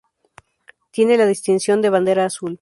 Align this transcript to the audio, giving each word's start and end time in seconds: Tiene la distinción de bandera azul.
Tiene 0.89 1.15
la 1.15 1.27
distinción 1.27 1.79
de 1.83 1.91
bandera 1.91 2.25
azul. 2.25 2.59